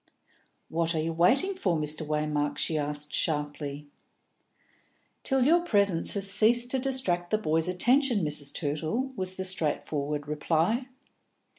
"What 0.67 0.95
are 0.95 0.99
you 0.99 1.13
waiting 1.13 1.53
for, 1.53 1.77
Mr. 1.77 2.03
Waymark?" 2.03 2.57
she 2.57 2.75
asked 2.75 3.13
sharply. 3.13 3.85
"Till 5.21 5.45
your 5.45 5.59
presence 5.61 6.15
has 6.15 6.27
ceased 6.27 6.71
to 6.71 6.79
distract 6.79 7.29
the 7.29 7.37
boys' 7.37 7.67
attention, 7.67 8.25
Mrs. 8.25 8.51
Tootle," 8.51 9.11
was 9.15 9.35
the 9.35 9.43
straightforward 9.45 10.27
reply. 10.27 10.87